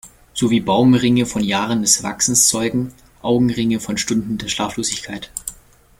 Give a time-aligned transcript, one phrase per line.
[0.33, 5.29] So wie Baumringe von Jahren des Wachsens zeugen Augenringe von Stunden der Schlaflosigkeit.